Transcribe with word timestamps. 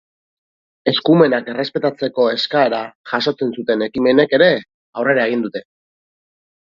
Eskumenak 0.91 1.51
errespetatzeko 1.53 2.25
eskaera 2.37 2.79
jasotzen 3.11 3.53
zuten 3.59 3.87
ekimenek 3.89 4.35
ere 4.39 4.49
aurrera 5.03 5.29
egin 5.33 5.45
dute. 5.47 5.63